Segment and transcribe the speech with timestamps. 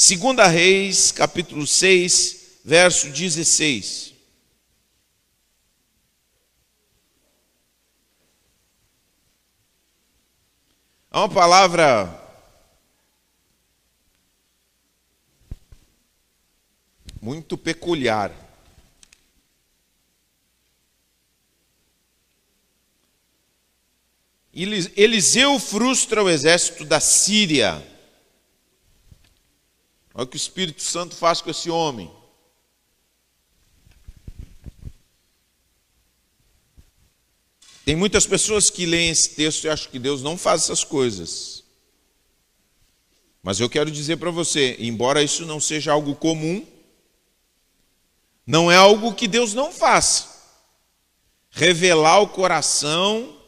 [0.00, 4.14] Segunda Reis, capítulo 6, verso 16.
[11.10, 12.16] Há uma palavra
[17.20, 18.32] muito peculiar.
[24.54, 27.97] Eliseu frustra o exército da Síria.
[30.18, 32.10] Olha o que o Espírito Santo faz com esse homem.
[37.84, 41.62] Tem muitas pessoas que leem esse texto e acham que Deus não faz essas coisas.
[43.44, 46.66] Mas eu quero dizer para você, embora isso não seja algo comum,
[48.44, 50.26] não é algo que Deus não faça.
[51.48, 53.38] Revelar o coração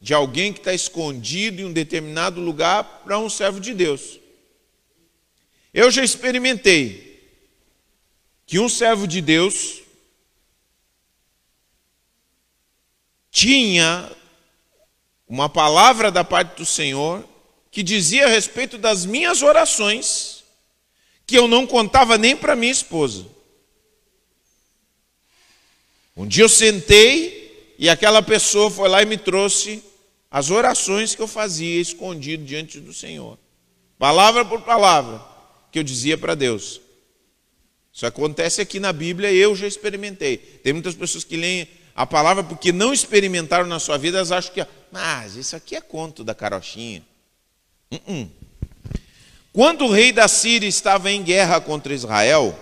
[0.00, 4.25] de alguém que está escondido em um determinado lugar para um servo de Deus.
[5.76, 7.22] Eu já experimentei
[8.46, 9.82] que um servo de Deus
[13.30, 14.10] tinha
[15.28, 17.22] uma palavra da parte do Senhor
[17.70, 20.44] que dizia a respeito das minhas orações,
[21.26, 23.26] que eu não contava nem para minha esposa.
[26.16, 29.84] Um dia eu sentei e aquela pessoa foi lá e me trouxe
[30.30, 33.38] as orações que eu fazia escondido diante do Senhor,
[33.98, 35.35] palavra por palavra
[35.76, 36.80] que eu dizia para Deus.
[37.92, 40.38] Isso acontece aqui na Bíblia, eu já experimentei.
[40.38, 44.54] Tem muitas pessoas que leem a palavra porque não experimentaram na sua vida, elas acham
[44.54, 47.02] que, mas isso aqui é conto da carochinha.
[47.92, 48.28] Uh -uh.
[49.52, 52.58] Quando o rei da Síria estava em guerra contra Israel,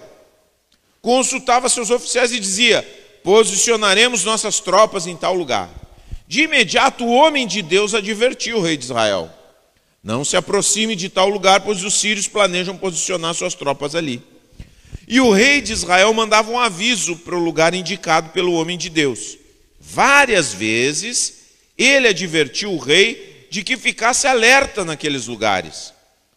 [1.01, 2.83] consultava seus oficiais e dizia:
[3.23, 5.71] Posicionaremos nossas tropas em tal lugar.
[6.27, 9.31] De imediato, o homem de Deus advertiu o rei de Israel:
[10.05, 14.23] não se aproxime de tal lugar, pois os sírios planejam posicionar suas tropas ali.
[15.09, 18.91] E o rei de Israel mandava um aviso para o lugar indicado pelo homem de
[18.91, 19.39] Deus.
[19.81, 21.45] Várias vezes
[21.77, 25.95] ele advertiu o rei de que ficasse alerta naqueles lugares.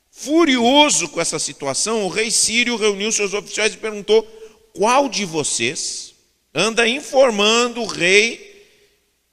[0.10, 4.26] Furioso com essa situação, o rei sírio reuniu seus oficiais e perguntou:
[4.74, 6.14] Qual de vocês
[6.54, 8.66] anda informando o rei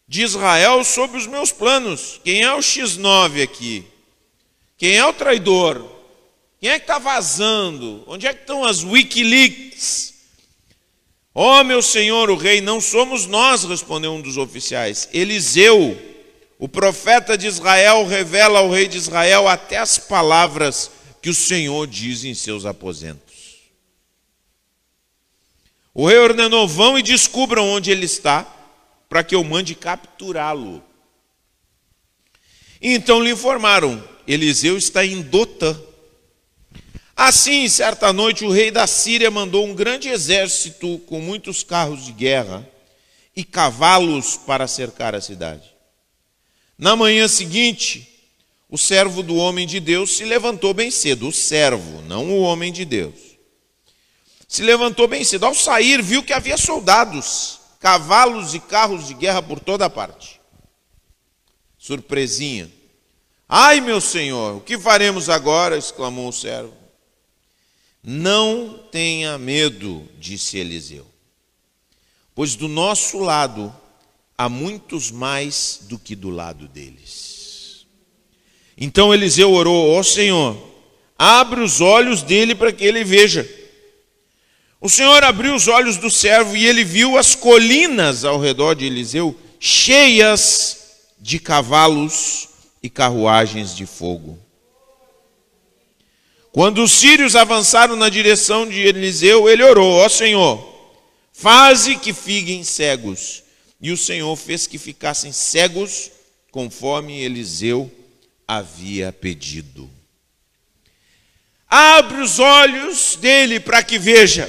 [0.09, 2.21] de Israel sobre os meus planos?
[2.25, 3.94] Quem é o X9 aqui?
[4.77, 5.91] Quem é o traidor?
[6.61, 8.03] Quem é que está vazando?
[8.07, 10.15] Onde é que estão as Wikileaks?
[11.35, 15.09] Ó oh, meu senhor, o rei, não somos nós, respondeu um dos oficiais.
[15.13, 16.01] Eliseu,
[16.59, 21.87] o profeta de Israel, revela ao rei de Israel até as palavras que o Senhor
[21.89, 23.35] diz em seus aposentos.
[25.93, 28.47] O rei ordenou: vão e descubram onde ele está,
[29.09, 30.83] para que eu mande capturá-lo.
[32.81, 35.79] Então lhe informaram: Eliseu está em Dotã.
[37.17, 42.13] Assim, certa noite, o rei da Síria mandou um grande exército com muitos carros de
[42.13, 42.69] guerra
[43.37, 45.73] e cavalos para cercar a cidade.
[46.77, 48.09] Na manhã seguinte,
[48.69, 52.73] o servo do homem de Deus se levantou bem cedo, o servo, não o homem
[52.73, 53.15] de Deus.
[54.49, 55.47] Se levantou bem cedo.
[55.47, 60.41] Ao sair, viu que havia soldados, cavalos e carros de guerra por toda parte.
[61.79, 62.71] Surpresinha.
[63.57, 65.79] Ai, meu senhor, o que faremos agora?
[65.79, 66.75] exclamou o servo.
[68.03, 71.07] Não tenha medo, disse Eliseu,
[72.35, 73.73] pois do nosso lado
[74.37, 77.87] há muitos mais do que do lado deles.
[78.77, 80.61] Então Eliseu orou: Ó oh, Senhor,
[81.17, 83.49] abre os olhos dele para que ele veja.
[84.81, 88.85] O Senhor abriu os olhos do servo e ele viu as colinas ao redor de
[88.85, 92.49] Eliseu cheias de cavalos
[92.85, 94.39] e carruagens de fogo.
[96.53, 100.93] Quando os sírios avançaram na direção de Eliseu, ele orou: Ó Senhor,
[101.33, 103.43] faze que fiquem cegos.
[103.81, 106.11] E o Senhor fez que ficassem cegos,
[106.51, 107.91] conforme Eliseu
[108.47, 109.91] havia pedido.
[111.67, 114.47] Abre os olhos dele para que veja.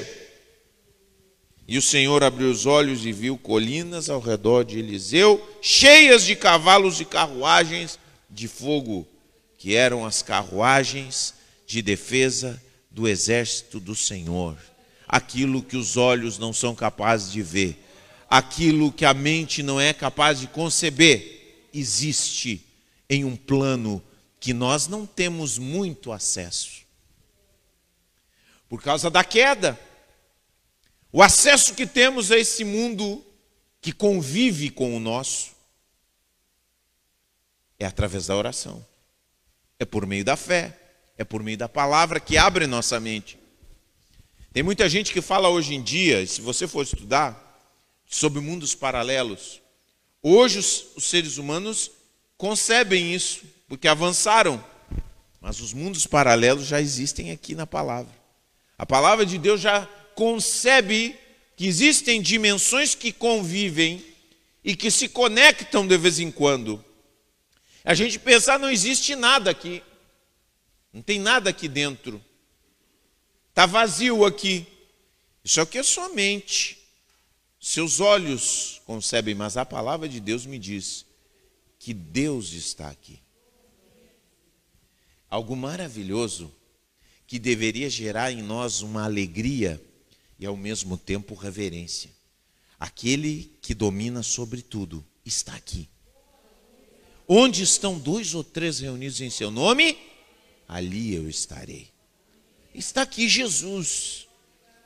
[1.66, 6.36] E o Senhor abriu os olhos e viu colinas ao redor de Eliseu, cheias de
[6.36, 7.98] cavalos e carruagens
[8.36, 9.08] de fogo,
[9.58, 11.34] que eram as carruagens
[11.66, 12.62] de defesa
[12.92, 14.58] do exército do Senhor.
[15.08, 17.82] Aquilo que os olhos não são capazes de ver,
[18.30, 22.62] aquilo que a mente não é capaz de conceber, existe
[23.10, 24.04] em um plano
[24.40, 26.84] que nós não temos muito acesso.
[28.68, 29.80] Por causa da queda,
[31.10, 33.26] o acesso que temos a esse mundo
[33.80, 35.55] que convive com o nosso
[37.80, 38.86] é através da oração,
[39.80, 40.78] é por meio da fé,
[41.18, 43.38] é por meio da palavra que abre nossa mente.
[44.54, 47.60] Tem muita gente que fala hoje em dia, se você for estudar,
[48.06, 49.60] sobre mundos paralelos.
[50.22, 51.92] Hoje os, os seres humanos
[52.38, 54.64] concebem isso, porque avançaram.
[55.42, 58.14] Mas os mundos paralelos já existem aqui na palavra.
[58.78, 59.86] A palavra de Deus já
[60.16, 61.16] concebe
[61.56, 64.04] que existem dimensões que convivem
[64.64, 66.84] e que se conectam de vez em quando.
[67.86, 69.84] A gente pensar não existe nada aqui.
[70.92, 72.20] Não tem nada aqui dentro.
[73.50, 74.66] Está vazio aqui.
[75.44, 76.80] Isso que é sua mente.
[77.60, 81.06] Seus olhos concebem, mas a palavra de Deus me diz
[81.78, 83.20] que Deus está aqui.
[85.30, 86.52] Algo maravilhoso
[87.28, 89.84] que deveria gerar em nós uma alegria
[90.40, 92.12] e ao mesmo tempo reverência.
[92.80, 95.88] Aquele que domina sobre tudo está aqui.
[97.28, 99.98] Onde estão dois ou três reunidos em seu nome,
[100.68, 101.88] ali eu estarei.
[102.74, 104.28] Está aqui Jesus.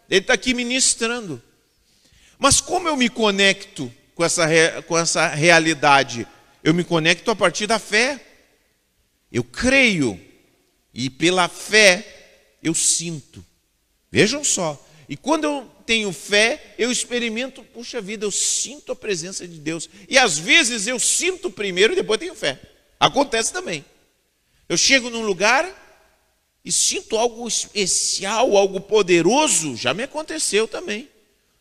[0.09, 1.41] Ele está aqui ministrando.
[2.37, 4.47] Mas como eu me conecto com essa,
[4.87, 6.25] com essa realidade?
[6.63, 8.19] Eu me conecto a partir da fé.
[9.31, 10.19] Eu creio.
[10.93, 13.43] E pela fé eu sinto.
[14.11, 14.81] Vejam só.
[15.07, 19.89] E quando eu tenho fé, eu experimento, puxa vida, eu sinto a presença de Deus.
[20.07, 22.59] E às vezes eu sinto primeiro e depois tenho fé.
[22.99, 23.83] Acontece também.
[24.69, 25.65] Eu chego num lugar
[26.63, 31.09] e sinto algo especial, algo poderoso, já me aconteceu também.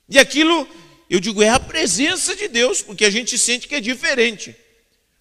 [0.07, 0.69] E aquilo,
[1.09, 4.55] eu digo, é a presença de Deus, porque a gente sente que é diferente.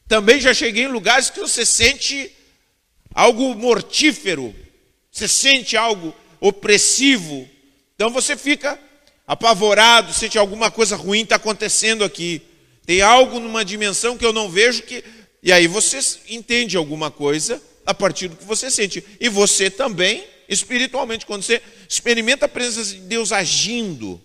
[0.05, 2.29] Também já cheguei em lugares que você sente
[3.15, 4.53] algo mortífero,
[5.09, 7.49] você sente algo opressivo.
[7.95, 8.77] Então você fica
[9.27, 12.41] apavorado, sente alguma coisa ruim está acontecendo aqui.
[12.85, 15.03] Tem algo numa dimensão que eu não vejo que.
[15.43, 19.03] E aí você entende alguma coisa a partir do que você sente.
[19.19, 24.21] E você também, espiritualmente, quando você experimenta a presença de Deus agindo,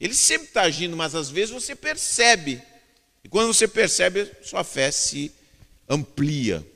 [0.00, 2.60] Ele sempre está agindo, mas às vezes você percebe.
[3.22, 5.30] E quando você percebe, sua fé se
[5.88, 6.66] amplia.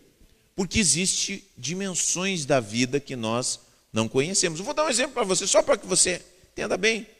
[0.54, 3.58] Porque existe dimensões da vida que nós
[3.92, 4.60] não conhecemos.
[4.60, 7.15] Eu vou dar um exemplo para você, só para que você entenda bem.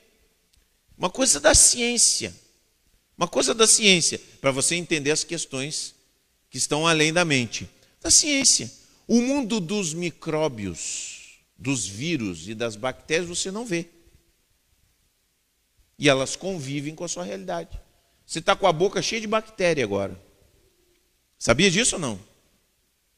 [0.96, 2.34] Uma coisa da ciência.
[3.16, 5.94] Uma coisa da ciência, para você entender as questões
[6.50, 7.69] que estão além da mente.
[8.00, 8.70] Da ciência.
[9.08, 13.87] O mundo dos micróbios, dos vírus e das bactérias você não vê.
[15.98, 17.81] E elas convivem com a sua realidade.
[18.26, 20.20] Você está com a boca cheia de bactéria agora.
[21.38, 22.20] Sabia disso ou não?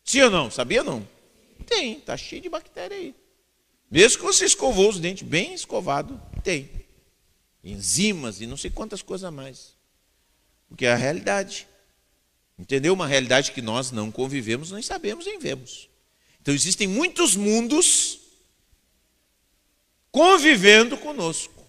[0.04, 0.50] Sim ou não?
[0.50, 1.08] Sabia ou não?
[1.66, 3.14] Tem, está cheio de bactéria aí.
[3.90, 6.77] Mesmo que você escovou os dentes bem escovado, tem
[7.62, 9.74] enzimas e não sei quantas coisas a mais.
[10.68, 11.66] Porque é a realidade.
[12.58, 12.92] Entendeu?
[12.92, 15.88] Uma realidade que nós não convivemos, nem sabemos nem vemos.
[16.40, 18.20] Então existem muitos mundos
[20.10, 21.64] convivendo conosco.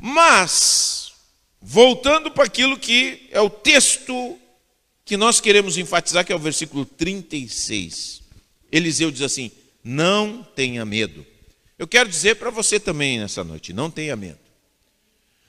[0.00, 1.12] Mas,
[1.60, 4.38] voltando para aquilo que é o texto
[5.04, 8.22] que nós queremos enfatizar, que é o versículo 36.
[8.70, 9.52] Eliseu diz assim:
[9.84, 11.24] Não tenha medo.
[11.78, 14.41] Eu quero dizer para você também nessa noite: não tenha medo.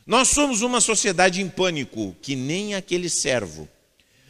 [0.05, 3.69] Nós somos uma sociedade em pânico, que nem aquele servo.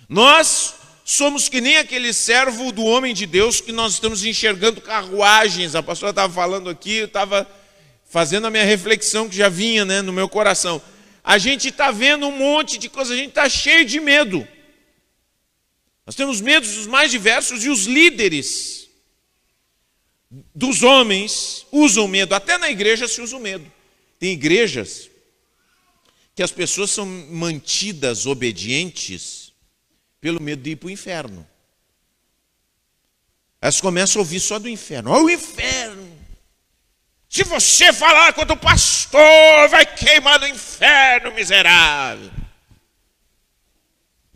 [0.08, 5.76] Nós somos que nem aquele servo do homem de Deus que nós estamos enxergando carruagens.
[5.76, 7.50] A pastora estava falando aqui, eu estava
[8.06, 10.82] fazendo a minha reflexão que já vinha né, no meu coração.
[11.24, 14.48] A gente está vendo um monte de coisa, a gente está cheio de medo.
[16.06, 18.90] Nós temos medos dos mais diversos e os líderes
[20.54, 22.36] dos homens usam medo.
[22.36, 23.72] Até na igreja se usa o medo.
[24.20, 25.10] Tem igrejas
[26.36, 29.54] que as pessoas são mantidas obedientes
[30.20, 31.48] pelo medo de ir para o inferno.
[33.62, 35.12] Elas começam a ouvir só do inferno.
[35.12, 36.14] Olha o inferno!
[37.30, 42.32] Se você falar contra o pastor, vai queimar no inferno, miserável.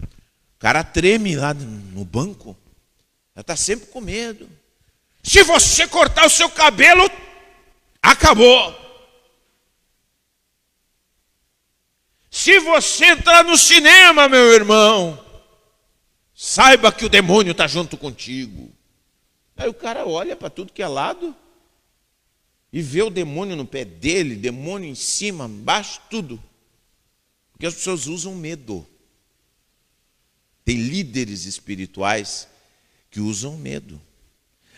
[0.02, 2.58] O cara treme lá no banco.
[3.36, 4.50] Ela está sempre com medo.
[5.22, 7.08] Se você cortar o seu cabelo,
[8.02, 8.87] acabou.
[12.38, 15.26] Se você entrar no cinema, meu irmão,
[16.36, 18.72] saiba que o demônio está junto contigo.
[19.56, 21.36] Aí o cara olha para tudo que é lado
[22.72, 26.42] e vê o demônio no pé dele, demônio em cima, embaixo, tudo.
[27.54, 28.88] Porque as pessoas usam medo.
[30.64, 32.48] Tem líderes espirituais
[33.10, 34.00] que usam medo.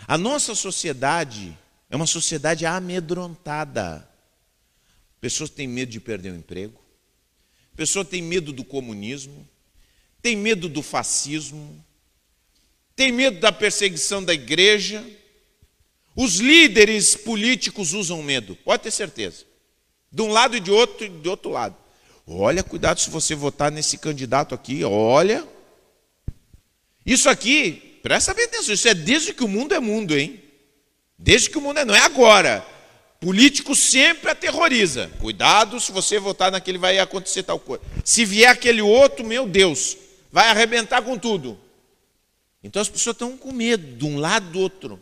[0.08, 4.10] A nossa sociedade é uma sociedade amedrontada.
[5.20, 6.88] Pessoas têm medo de perder o emprego,
[7.80, 9.48] pessoa tem medo do comunismo,
[10.22, 11.82] tem medo do fascismo,
[12.94, 15.02] tem medo da perseguição da igreja,
[16.14, 19.46] Os líderes políticos usam medo, pode ter certeza.
[20.12, 21.78] De um lado e de outro e de outro lado.
[22.28, 25.48] Olha, cuidado se você votar nesse candidato aqui, olha.
[27.06, 30.44] Isso aqui, presta bem atenção, isso é desde que o mundo é mundo, hein?
[31.18, 32.66] Desde que o mundo é, não é agora.
[33.20, 35.12] Político sempre aterroriza.
[35.20, 37.84] Cuidado, se você votar naquele vai acontecer tal coisa.
[38.04, 39.98] Se vier aquele outro, meu Deus,
[40.32, 41.60] vai arrebentar com tudo.
[42.64, 45.00] Então as pessoas estão com medo de um lado do outro.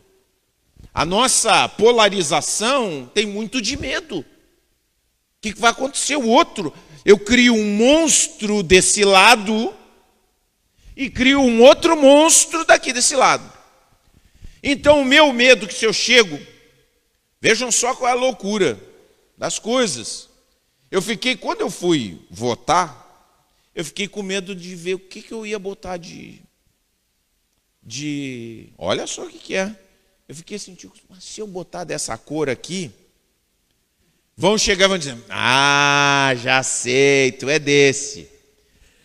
[0.93, 4.19] A nossa polarização tem muito de medo.
[4.19, 4.25] O
[5.41, 6.15] que vai acontecer?
[6.15, 6.73] O outro,
[7.05, 9.73] eu crio um monstro desse lado
[10.95, 13.47] e crio um outro monstro daqui desse lado.
[14.63, 16.39] Então, o meu medo que se eu chego,
[17.39, 18.79] vejam só qual é a loucura
[19.37, 20.29] das coisas.
[20.89, 23.07] Eu fiquei, quando eu fui votar,
[23.75, 26.41] eu fiquei com medo de ver o que, que eu ia botar de.
[27.83, 28.69] de.
[28.77, 29.75] Olha só o que, que é.
[30.27, 32.91] Eu fiquei tipo, mas se eu botar dessa cor aqui,
[34.35, 38.27] vão chegar e vão dizer: Ah, já sei, tu é desse.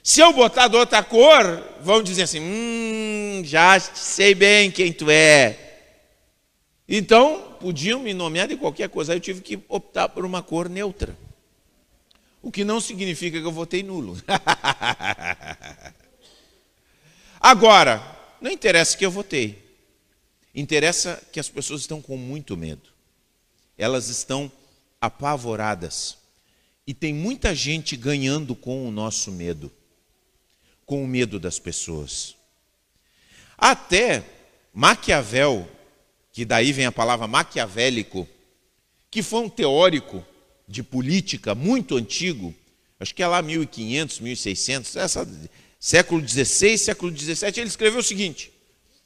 [0.02, 1.44] Se eu botar de outra cor,
[1.80, 5.58] vão dizer assim: Hum, já sei bem quem tu é.
[6.88, 10.69] Então, podiam me nomear de qualquer coisa, aí eu tive que optar por uma cor
[10.69, 11.16] neutra.
[12.42, 14.21] O que não significa que eu votei nulo.
[17.40, 18.02] Agora,
[18.40, 19.62] não interessa que eu votei.
[20.52, 22.90] Interessa que as pessoas estão com muito medo.
[23.78, 24.50] Elas estão
[25.00, 26.19] apavoradas.
[26.85, 29.71] E tem muita gente ganhando com o nosso medo,
[30.85, 32.35] com o medo das pessoas.
[33.57, 34.25] Até
[34.75, 35.69] Maquiavel,
[36.32, 38.26] que daí vem a palavra maquiavélico,
[39.10, 40.24] que foi um teórico
[40.66, 42.54] de política muito antigo,
[42.98, 45.28] acho que é lá 1500, 1600, essa,
[45.78, 48.52] século XVI, século XVII, ele escreveu o seguinte: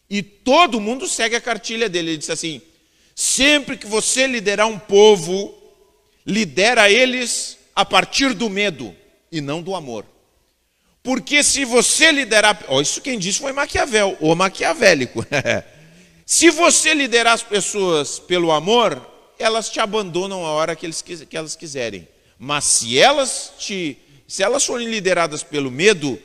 [0.08, 2.10] e todo mundo segue a cartilha dele.
[2.10, 2.60] Ele disse assim:
[3.14, 5.54] sempre que você liderar um povo,
[6.24, 8.94] lidera eles a partir do medo
[9.32, 10.06] e não do amor.
[11.02, 12.64] Porque se você liderar.
[12.68, 15.24] Oh, isso quem disse foi Maquiavel, o maquiavélico.
[16.26, 19.00] se você liderar as pessoas pelo amor,
[19.38, 22.08] elas te abandonam a hora que, eles, que elas quiserem.
[22.36, 23.96] Mas se elas te.
[24.26, 26.20] Se elas forem lideradas pelo medo,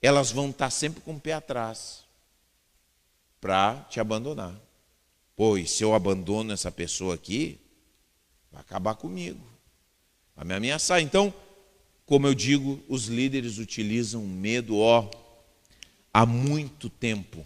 [0.00, 2.04] elas vão estar sempre com o pé atrás
[3.40, 4.54] para te abandonar.
[5.34, 7.58] Pois se eu abandono essa pessoa aqui,
[8.52, 9.44] vai acabar comigo,
[10.36, 11.00] vai me ameaçar.
[11.00, 11.34] Então,
[12.06, 15.10] como eu digo, os líderes utilizam medo, ó,
[16.12, 17.44] há muito tempo,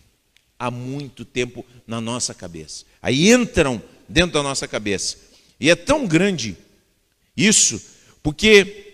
[0.59, 2.85] há muito tempo na nossa cabeça.
[3.00, 5.17] Aí entram dentro da nossa cabeça.
[5.61, 6.57] E é tão grande
[7.37, 7.81] isso,
[8.23, 8.87] porque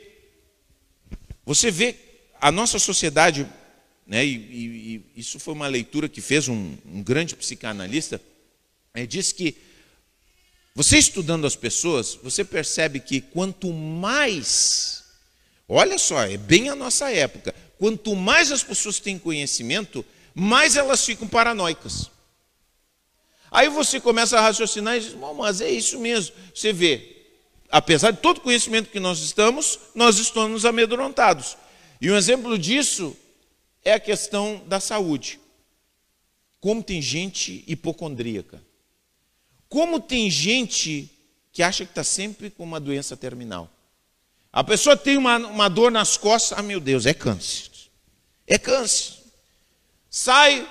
[1.45, 1.97] você vê
[2.41, 3.47] a nossa sociedade
[4.07, 8.21] né, e, e, e, isso foi uma leitura que fez um, um grande psicanalista,
[8.93, 9.57] é, diz que
[10.75, 15.05] você estudando as pessoas, você percebe que quanto mais,
[15.69, 21.05] olha só, é bem a nossa época, quanto mais as pessoas têm conhecimento, mais elas
[21.05, 22.11] ficam paranoicas.
[23.51, 26.35] Aí você começa a raciocinar e diz, mas é isso mesmo.
[26.53, 27.27] Você vê,
[27.71, 31.57] apesar de todo o conhecimento que nós estamos, nós estamos amedrontados.
[32.01, 33.17] E um exemplo disso
[33.85, 35.39] é a questão da saúde.
[36.61, 38.61] Como tem gente hipocondríaca.
[39.69, 41.09] Como tem gente
[41.53, 43.71] que acha que está sempre com uma doença terminal.
[44.53, 47.71] A pessoa tem uma, uma dor nas costas, ah meu Deus, é câncer.
[48.47, 49.14] É câncer.
[50.17, 50.65] Sai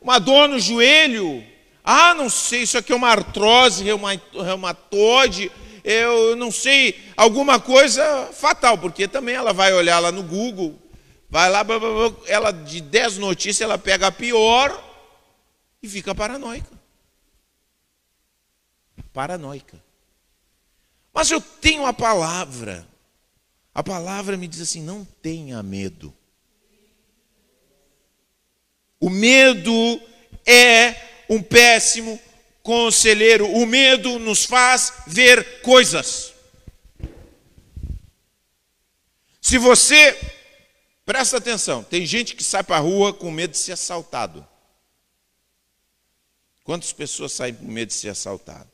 [0.00, 1.44] uma dor no joelho,
[1.84, 5.52] ah, não sei, isso aqui é uma artrose reumatoide,
[5.84, 10.78] eu não sei, alguma coisa fatal, porque também ela vai olhar lá no Google,
[11.30, 11.60] Vai lá,
[12.26, 14.72] ela de 10 notícias, ela pega a pior
[15.82, 16.80] e fica paranoica.
[19.12, 19.78] Paranoica.
[21.12, 22.88] Mas eu tenho a palavra.
[23.74, 26.14] A palavra me diz assim: não tenha medo.
[29.00, 30.00] O medo
[30.46, 30.94] é
[31.28, 32.20] um péssimo
[32.62, 33.46] conselheiro.
[33.48, 36.32] O medo nos faz ver coisas.
[39.40, 40.16] Se você
[41.08, 44.46] Presta atenção, tem gente que sai para a rua com medo de ser assaltado.
[46.62, 48.70] Quantas pessoas saem com medo de ser assaltado?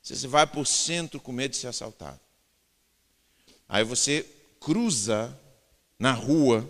[0.00, 2.20] Você vai para o centro com medo de ser assaltado.
[3.68, 4.24] Aí você
[4.60, 5.36] cruza
[5.98, 6.64] na rua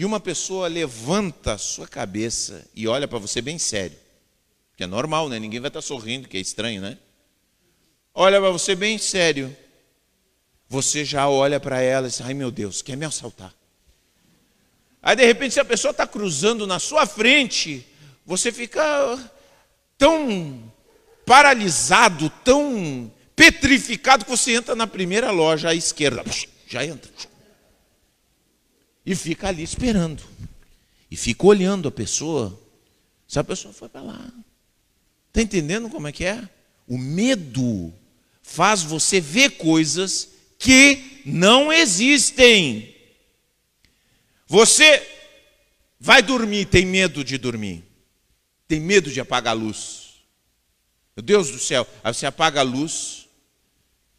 [0.00, 3.98] e uma pessoa levanta a sua cabeça e olha para você bem sério.
[4.74, 5.38] Que é normal, né?
[5.38, 6.96] Ninguém vai estar sorrindo, que é estranho, né?
[8.14, 9.54] Olha para você bem sério.
[10.70, 13.54] Você já olha para ela e diz: Ai meu Deus, quer me assaltar?
[15.02, 17.86] Aí de repente, se a pessoa está cruzando na sua frente,
[18.24, 18.82] você fica
[19.98, 20.72] tão
[21.26, 26.24] paralisado, tão petrificado que você entra na primeira loja à esquerda,
[26.66, 27.29] já entra.
[29.04, 30.22] E fica ali esperando.
[31.10, 32.58] E fica olhando a pessoa.
[33.26, 34.32] Se a pessoa foi para lá.
[35.28, 36.48] Está entendendo como é que é?
[36.86, 37.92] O medo
[38.42, 40.28] faz você ver coisas
[40.58, 42.94] que não existem.
[44.46, 45.06] Você
[46.00, 47.84] vai dormir, tem medo de dormir,
[48.66, 50.14] tem medo de apagar a luz.
[51.16, 53.28] Meu Deus do céu, aí você apaga a luz,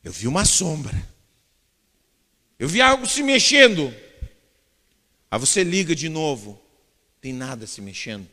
[0.04, 0.96] eu vi uma sombra,
[2.58, 3.94] eu vi algo se mexendo.
[5.32, 6.62] Aí você liga de novo,
[7.22, 8.28] tem nada se mexendo.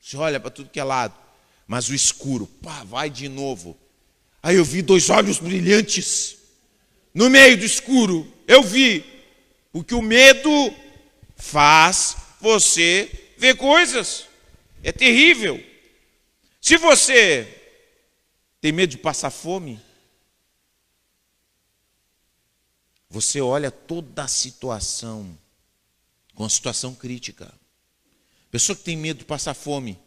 [0.00, 1.14] Você olha para tudo que é lado,
[1.64, 3.78] mas o escuro, pá, vai de novo.
[4.42, 6.36] Aí eu vi dois olhos brilhantes
[7.14, 8.30] no meio do escuro.
[8.48, 9.04] Eu vi,
[9.72, 10.50] porque o medo
[11.36, 14.26] faz você ver coisas.
[14.82, 15.64] É terrível.
[16.60, 17.46] Se você
[18.60, 19.80] tem medo de passar fome,
[23.08, 25.38] você olha toda a situação
[26.34, 27.52] com situação crítica.
[28.50, 29.98] Pessoa que tem medo de passar fome,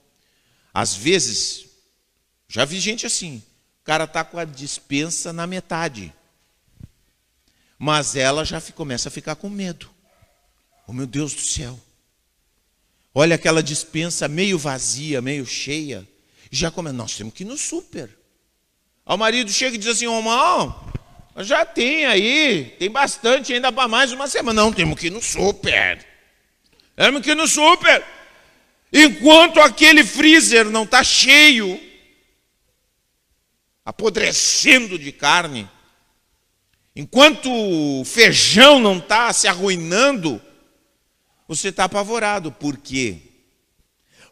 [0.74, 1.66] às vezes,
[2.48, 3.42] já vi gente assim,
[3.82, 6.14] o cara está com a dispensa na metade,
[7.78, 9.90] mas ela já começa a ficar com medo.
[10.86, 11.78] Oh meu Deus do céu,
[13.14, 16.08] olha aquela dispensa meio vazia, meio cheia,
[16.50, 18.18] já começa, nós temos que ir no super.
[19.06, 20.94] Aí o marido chega e diz assim, ô irmão,
[21.40, 24.62] já tem aí, tem bastante ainda para mais uma semana.
[24.62, 26.07] Não, temos que ir no super.
[26.98, 28.04] Que ir no super.
[28.92, 31.80] Enquanto aquele freezer não está cheio,
[33.86, 35.70] apodrecendo de carne,
[36.96, 40.42] enquanto o feijão não está se arruinando,
[41.48, 42.52] você está apavorado.
[42.52, 43.22] Por quê?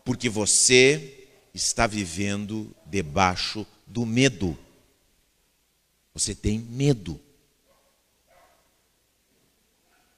[0.03, 4.57] Porque você está vivendo debaixo do medo.
[6.15, 7.21] Você tem medo.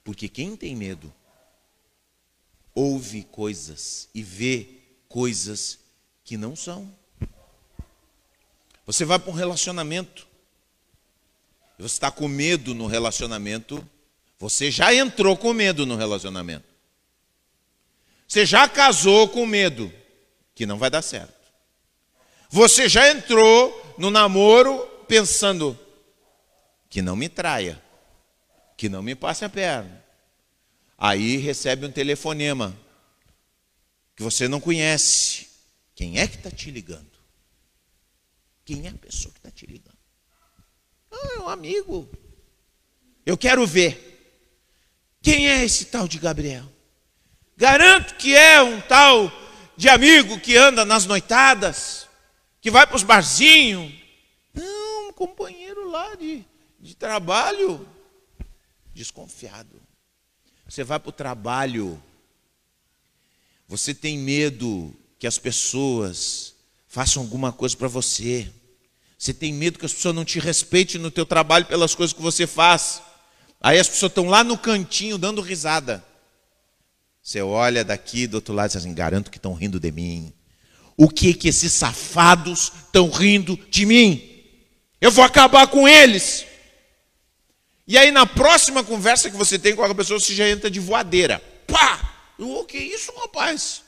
[0.02, 1.12] Porque quem tem medo
[2.78, 4.68] ouve coisas e vê
[5.08, 5.80] coisas
[6.22, 6.88] que não são.
[8.86, 10.28] Você vai para um relacionamento,
[11.76, 13.84] você está com medo no relacionamento,
[14.38, 16.64] você já entrou com medo no relacionamento.
[18.28, 19.92] Você já casou com medo
[20.54, 21.34] que não vai dar certo.
[22.48, 25.76] Você já entrou no namoro pensando
[26.88, 27.82] que não me traia,
[28.76, 30.04] que não me passe a perna,
[30.98, 32.76] Aí recebe um telefonema
[34.16, 35.46] que você não conhece.
[35.94, 37.06] Quem é que está te ligando?
[38.64, 39.96] Quem é a pessoa que está te ligando?
[41.12, 42.10] Ah, é um amigo.
[43.24, 44.06] Eu quero ver.
[45.22, 46.68] Quem é esse tal de Gabriel?
[47.56, 49.30] Garanto que é um tal
[49.76, 52.08] de amigo que anda nas noitadas,
[52.60, 53.92] que vai para os barzinhos.
[54.52, 56.44] Não, um companheiro lá de,
[56.80, 57.88] de trabalho,
[58.92, 59.87] desconfiado.
[60.68, 62.00] Você vai para o trabalho,
[63.66, 66.54] você tem medo que as pessoas
[66.86, 68.52] façam alguma coisa para você.
[69.18, 72.20] Você tem medo que as pessoas não te respeitem no teu trabalho pelas coisas que
[72.20, 73.00] você faz.
[73.60, 76.04] Aí as pessoas estão lá no cantinho dando risada.
[77.22, 80.32] Você olha daqui do outro lado e diz assim: garanto que estão rindo de mim.
[80.98, 84.44] O que que esses safados estão rindo de mim?
[85.00, 86.44] Eu vou acabar com eles.
[87.88, 90.78] E aí na próxima conversa que você tem com a pessoa, você já entra de
[90.78, 91.42] voadeira.
[91.66, 92.34] Pá!
[92.38, 93.82] O que é isso, rapaz?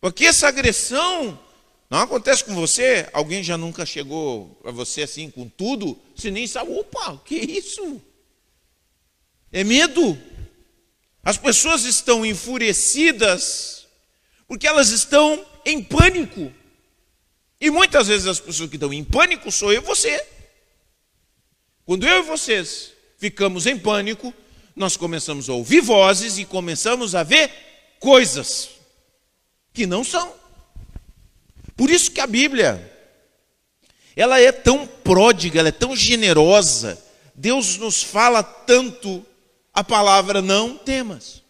[0.00, 1.38] Porque essa agressão
[1.88, 3.08] não acontece com você?
[3.12, 5.96] Alguém já nunca chegou para você assim com tudo?
[6.16, 8.02] Você nem sabe, opa, o que é isso?
[9.52, 10.18] É medo.
[11.22, 13.86] As pessoas estão enfurecidas
[14.48, 16.52] porque elas estão em pânico.
[17.60, 20.26] E muitas vezes as pessoas que estão em pânico sou eu e você.
[21.84, 22.95] Quando eu e vocês
[23.26, 24.32] ficamos em pânico,
[24.76, 27.50] nós começamos a ouvir vozes e começamos a ver
[27.98, 28.70] coisas
[29.74, 30.32] que não são.
[31.76, 32.92] Por isso que a Bíblia,
[34.14, 37.02] ela é tão pródiga, ela é tão generosa.
[37.34, 39.26] Deus nos fala tanto
[39.74, 41.42] a palavra não temas.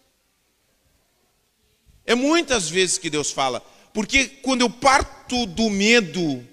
[2.07, 3.63] É muitas vezes que Deus fala,
[3.93, 6.43] porque quando eu parto do medo,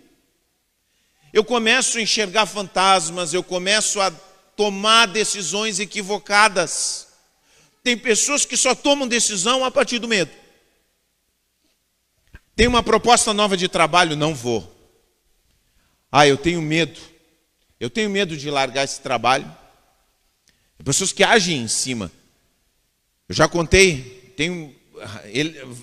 [1.33, 4.13] eu começo a enxergar fantasmas, eu começo a
[4.57, 7.09] tomar decisões equivocadas.
[7.83, 10.31] Tem pessoas que só tomam decisão a partir do medo.
[12.57, 14.71] Tem uma proposta nova de trabalho, não vou.
[16.11, 17.01] Ah, eu tenho medo.
[17.79, 19.45] Eu tenho medo de largar esse trabalho.
[20.77, 22.11] Tem pessoas que agem em cima.
[23.29, 24.75] Eu já contei, tenho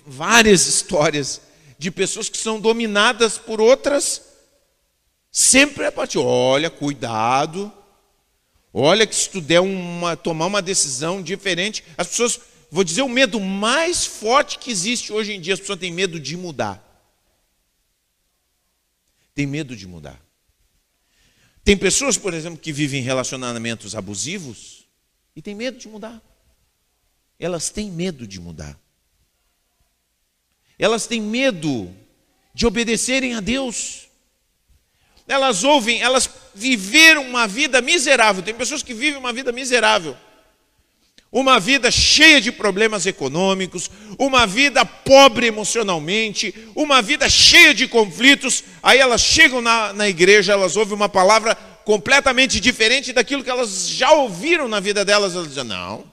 [0.05, 1.41] várias histórias
[1.77, 4.31] de pessoas que são dominadas por outras
[5.31, 6.17] Sempre para ti.
[6.17, 7.71] Olha, cuidado.
[8.73, 13.09] Olha que se tu der uma, tomar uma decisão diferente, as pessoas, vou dizer, o
[13.09, 16.87] medo mais forte que existe hoje em dia, as pessoas têm medo de mudar.
[19.35, 20.21] Tem medo de mudar.
[21.63, 24.87] Tem pessoas, por exemplo, que vivem relacionamentos abusivos
[25.35, 26.21] e têm medo de mudar.
[27.37, 28.79] Elas têm medo de mudar.
[30.77, 31.93] Elas têm medo
[32.53, 34.09] de obedecerem a Deus.
[35.27, 38.43] Elas ouvem, elas viveram uma vida miserável.
[38.43, 40.15] Tem pessoas que vivem uma vida miserável.
[41.31, 48.65] Uma vida cheia de problemas econômicos, uma vida pobre emocionalmente, uma vida cheia de conflitos.
[48.83, 51.55] Aí elas chegam na, na igreja, elas ouvem uma palavra
[51.85, 55.33] completamente diferente daquilo que elas já ouviram na vida delas.
[55.33, 56.11] Elas dizem: Não,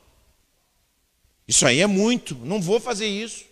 [1.49, 3.44] isso aí é muito, não vou fazer isso.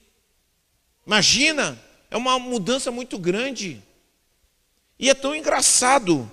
[1.05, 3.83] Imagina, é uma mudança muito grande.
[4.99, 6.31] E é tão engraçado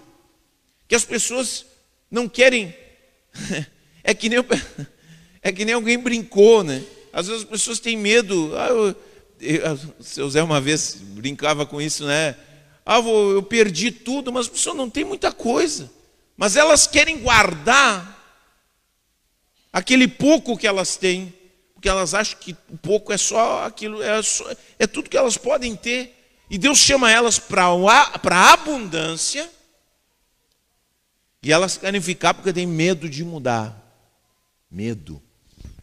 [0.88, 1.65] que as pessoas
[2.10, 2.76] não querem.
[4.06, 4.38] É que nem,
[5.41, 6.84] é que nem alguém brincou, né?
[7.13, 8.52] Às vezes as pessoas têm medo.
[8.58, 8.95] Ah, eu,
[9.39, 12.36] eu, o seu Zé uma vez brincava com isso, né?
[12.86, 15.89] Ah, eu, eu perdi tudo, mas as pessoas não têm muita coisa.
[16.36, 18.13] Mas elas querem guardar
[19.71, 21.34] aquele pouco que elas têm,
[21.73, 24.45] porque elas acham que o pouco é só aquilo, é, só,
[24.78, 26.22] é tudo que elas podem ter.
[26.53, 29.49] E Deus chama elas para a abundância.
[31.41, 33.75] E elas querem ficar porque têm medo de mudar.
[34.69, 35.19] Medo.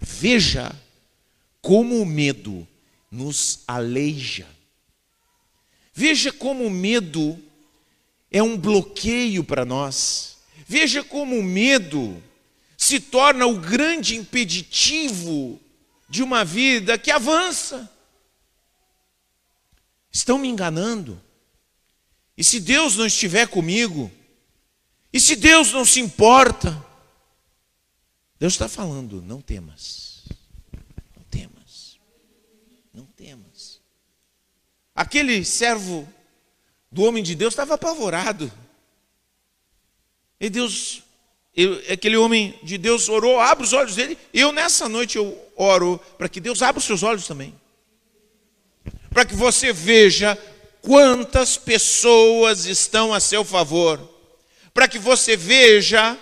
[0.00, 0.70] Veja
[1.60, 2.68] como o medo
[3.10, 4.46] nos aleija.
[5.92, 7.36] Veja como o medo
[8.30, 10.36] é um bloqueio para nós.
[10.68, 12.22] Veja como o medo
[12.78, 15.60] se torna o grande impeditivo
[16.08, 17.90] de uma vida que avança.
[20.10, 21.20] Estão me enganando.
[22.36, 24.10] E se Deus não estiver comigo?
[25.12, 26.84] E se Deus não se importa?
[28.38, 30.24] Deus está falando, não temas.
[31.16, 31.98] Não temas.
[32.92, 33.80] Não temas.
[34.94, 36.08] Aquele servo
[36.90, 38.50] do homem de Deus estava apavorado.
[40.40, 41.02] E Deus,
[41.54, 44.18] eu, aquele homem de Deus orou, abre os olhos dele.
[44.32, 47.59] Eu nessa noite eu oro para que Deus abra os seus olhos também
[49.10, 50.38] para que você veja
[50.80, 54.00] quantas pessoas estão a seu favor,
[54.72, 56.16] para que você veja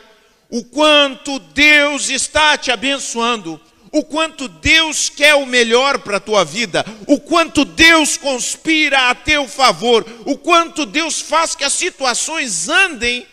[0.50, 3.60] o quanto Deus está te abençoando,
[3.92, 9.14] o quanto Deus quer o melhor para a tua vida, o quanto Deus conspira a
[9.14, 13.26] teu favor, o quanto Deus faz que as situações andem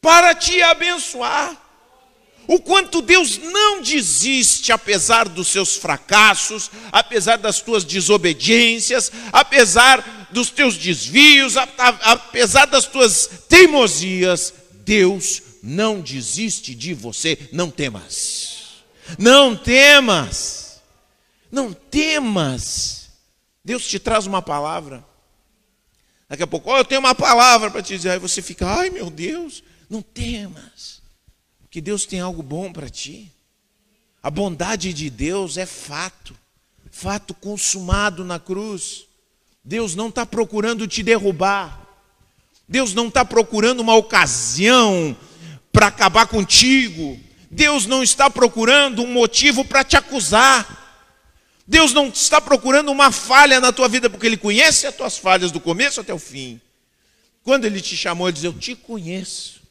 [0.00, 1.61] para te abençoar.
[2.46, 10.50] O quanto Deus não desiste, apesar dos seus fracassos, apesar das tuas desobediências, apesar dos
[10.50, 14.52] teus desvios, apesar das tuas teimosias,
[14.84, 17.48] Deus não desiste de você.
[17.52, 18.82] Não temas,
[19.18, 20.82] não temas,
[21.50, 23.10] não temas.
[23.64, 25.04] Deus te traz uma palavra.
[26.28, 28.10] Daqui a pouco, oh, eu tenho uma palavra para te dizer.
[28.10, 31.01] Aí você fica, ai meu Deus, não temas
[31.72, 33.32] que Deus tem algo bom para ti.
[34.22, 36.36] A bondade de Deus é fato,
[36.90, 39.06] fato consumado na cruz.
[39.64, 41.80] Deus não está procurando te derrubar.
[42.68, 45.16] Deus não está procurando uma ocasião
[45.72, 47.18] para acabar contigo.
[47.50, 50.78] Deus não está procurando um motivo para te acusar.
[51.66, 55.50] Deus não está procurando uma falha na tua vida, porque Ele conhece as tuas falhas
[55.50, 56.60] do começo até o fim.
[57.42, 59.61] Quando Ele te chamou, Ele diz: Eu te conheço.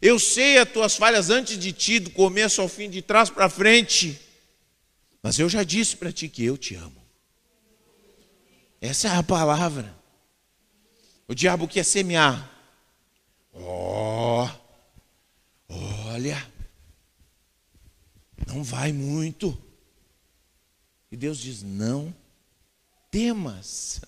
[0.00, 3.48] Eu sei as tuas falhas antes de ti, do começo ao fim, de trás para
[3.48, 4.20] frente.
[5.22, 7.02] Mas eu já disse para ti que eu te amo.
[8.80, 9.94] Essa é a palavra.
[11.26, 12.52] O diabo quer semear.
[13.52, 14.48] Oh,
[15.68, 16.46] olha,
[18.46, 19.60] não vai muito.
[21.10, 22.14] E Deus diz: não
[23.10, 24.00] temas.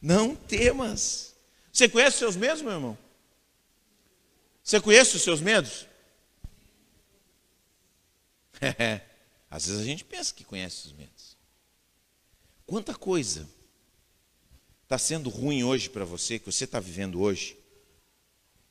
[0.00, 1.34] Não temas.
[1.72, 2.98] Você conhece seus mesmos, meu irmão?
[4.68, 5.86] Você conhece os seus medos?
[8.60, 9.00] É,
[9.50, 11.38] às vezes a gente pensa que conhece os medos.
[12.66, 13.48] Quanta coisa
[14.82, 17.56] está sendo ruim hoje para você, que você está vivendo hoje.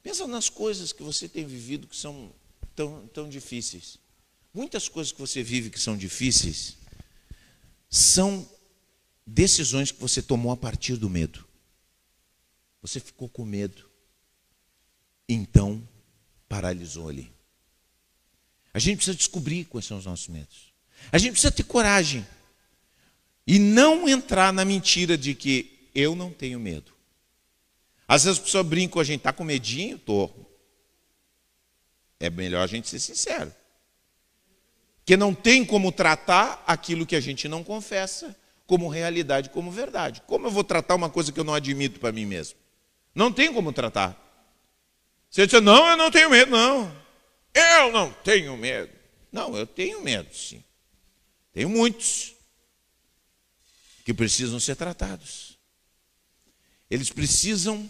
[0.03, 2.31] Pensa nas coisas que você tem vivido que são
[2.75, 3.97] tão, tão difíceis.
[4.53, 6.77] Muitas coisas que você vive que são difíceis
[7.89, 8.47] são
[9.25, 11.43] decisões que você tomou a partir do medo.
[12.83, 13.86] Você ficou com medo
[15.27, 15.87] então
[16.47, 17.31] paralisou ali.
[18.73, 20.73] A gente precisa descobrir quais são os nossos medos.
[21.11, 22.25] A gente precisa ter coragem
[23.45, 26.91] e não entrar na mentira de que eu não tenho medo.
[28.07, 29.97] Às vezes a pessoa brinca com a gente, está com medinho?
[29.97, 30.29] Tô.
[32.19, 33.53] É melhor a gente ser sincero.
[35.05, 38.35] Que não tem como tratar aquilo que a gente não confessa
[38.65, 40.21] como realidade, como verdade.
[40.27, 42.57] Como eu vou tratar uma coisa que eu não admito para mim mesmo?
[43.15, 44.26] Não tem como tratar.
[45.37, 46.91] Você diz, não, eu não tenho medo, não.
[47.53, 48.91] Eu não tenho medo.
[49.31, 50.63] Não, eu tenho medo, sim.
[51.53, 52.33] Tenho muitos
[54.03, 55.59] que precisam ser tratados.
[56.89, 57.87] Eles precisam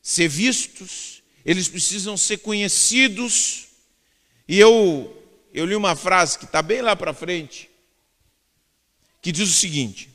[0.00, 3.66] ser vistos, eles precisam ser conhecidos.
[4.48, 5.22] E eu,
[5.52, 7.68] eu li uma frase que está bem lá para frente,
[9.20, 10.08] que diz o seguinte: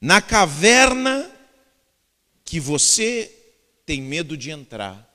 [0.00, 1.28] Na caverna
[2.44, 3.35] que você
[3.86, 5.08] tem medo de entrar,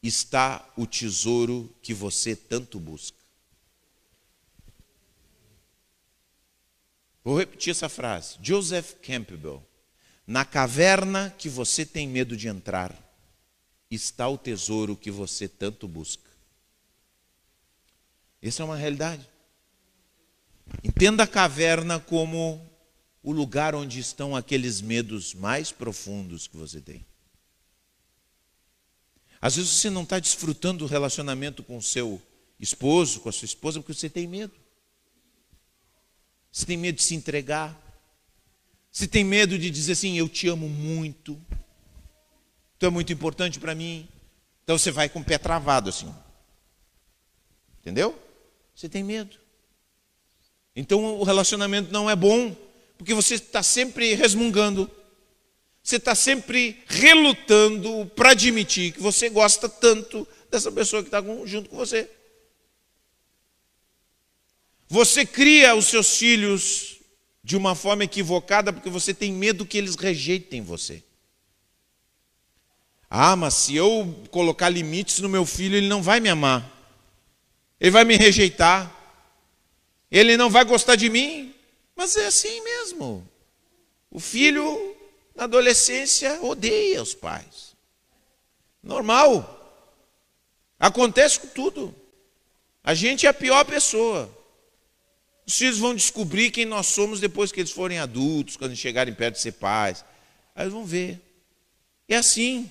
[0.00, 3.18] está o tesouro que você tanto busca.
[7.24, 8.38] Vou repetir essa frase.
[8.40, 9.60] Joseph Campbell.
[10.24, 12.96] Na caverna que você tem medo de entrar,
[13.90, 16.30] está o tesouro que você tanto busca.
[18.40, 19.28] Essa é uma realidade.
[20.84, 22.64] Entenda a caverna como
[23.22, 27.04] o lugar onde estão aqueles medos mais profundos que você tem.
[29.40, 32.20] Às vezes você não está desfrutando do relacionamento com o seu
[32.58, 34.54] esposo, com a sua esposa, porque você tem medo.
[36.50, 37.78] Você tem medo de se entregar.
[38.90, 41.40] Você tem medo de dizer assim: Eu te amo muito.
[42.78, 44.08] Tu é muito importante para mim.
[44.64, 46.12] Então você vai com o pé travado assim.
[47.80, 48.18] Entendeu?
[48.74, 49.36] Você tem medo.
[50.74, 52.54] Então o relacionamento não é bom,
[52.98, 54.90] porque você está sempre resmungando.
[55.86, 61.70] Você está sempre relutando para admitir que você gosta tanto dessa pessoa que está junto
[61.70, 62.10] com você.
[64.88, 66.96] Você cria os seus filhos
[67.40, 71.04] de uma forma equivocada porque você tem medo que eles rejeitem você.
[73.08, 76.68] Ah, mas se eu colocar limites no meu filho, ele não vai me amar.
[77.78, 78.92] Ele vai me rejeitar.
[80.10, 81.54] Ele não vai gostar de mim.
[81.94, 83.24] Mas é assim mesmo.
[84.10, 84.95] O filho,
[85.36, 87.76] na adolescência, odeia os pais.
[88.82, 89.52] Normal.
[90.80, 91.94] Acontece com tudo.
[92.82, 94.30] A gente é a pior pessoa.
[95.46, 99.34] Os filhos vão descobrir quem nós somos depois que eles forem adultos, quando chegarem perto
[99.34, 100.04] de ser pais.
[100.54, 101.20] Aí eles vão ver.
[102.08, 102.70] É assim.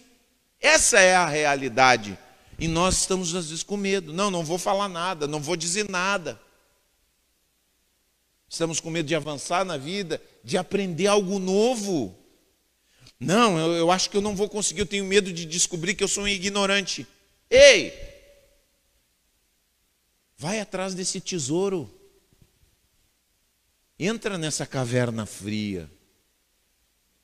[0.59, 2.17] Essa é a realidade.
[2.57, 4.11] E nós estamos às vezes com medo.
[4.11, 6.39] Não, não vou falar nada, não vou dizer nada.
[8.49, 12.24] Estamos com medo de avançar na vida, de aprender algo novo.
[13.19, 16.03] Não, eu, eu acho que eu não vou conseguir, eu tenho medo de descobrir que
[16.03, 17.07] eu sou um ignorante.
[17.49, 17.93] Ei!
[20.37, 21.89] Vai atrás desse tesouro.
[23.97, 25.89] Entra nessa caverna fria.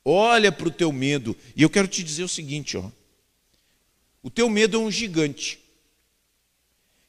[0.04, 1.36] Olha para o teu medo.
[1.56, 2.90] E eu quero te dizer o seguinte, ó.
[4.24, 5.60] O teu medo é um gigante.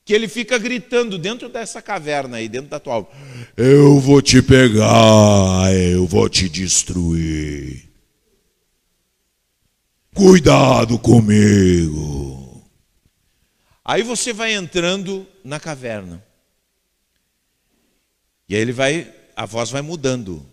[0.05, 3.09] Que ele fica gritando dentro dessa caverna aí, dentro da tua alma.
[3.57, 7.92] Eu vou te pegar, eu vou te destruir.
[10.15, 12.63] Cuidado comigo.
[13.85, 16.23] Aí você vai entrando na caverna.
[18.49, 20.47] E aí ele vai a voz vai mudando.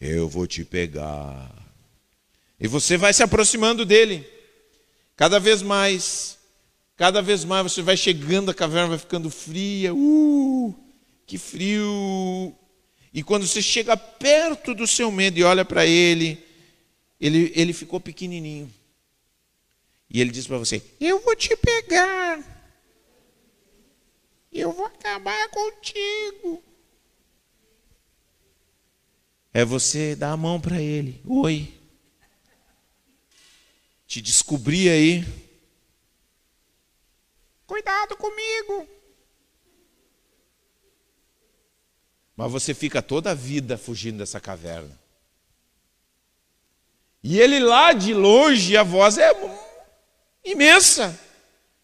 [0.00, 1.50] Eu vou te pegar.
[2.58, 4.28] E você vai se aproximando dele.
[5.16, 6.36] Cada vez mais.
[6.96, 9.94] Cada vez mais você vai chegando, a caverna vai ficando fria.
[9.94, 10.74] Uh,
[11.26, 12.54] que frio.
[13.12, 16.44] E quando você chega perto do seu medo e olha para ele,
[17.20, 18.70] ele, ele ficou pequenininho.
[20.08, 22.42] E ele diz para você: Eu vou te pegar.
[24.52, 26.62] Eu vou acabar contigo
[29.54, 31.22] é você dar a mão para ele.
[31.24, 31.72] Oi.
[34.04, 35.24] Te descobri aí.
[37.64, 38.88] Cuidado comigo.
[42.36, 45.00] Mas você fica toda a vida fugindo dessa caverna.
[47.22, 49.32] E ele lá de longe, a voz é
[50.44, 51.18] imensa.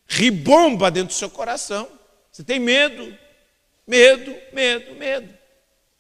[0.06, 1.88] Ribomba dentro do seu coração.
[2.30, 3.16] Você tem medo,
[3.86, 5.34] medo, medo, medo.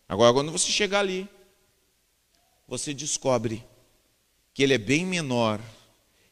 [0.08, 1.28] Agora, quando você chegar ali,
[2.66, 3.64] você descobre
[4.52, 5.60] que ele é bem menor,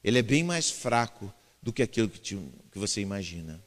[0.02, 2.36] ele é bem mais fraco do que aquilo que, te,
[2.70, 3.62] que você imagina.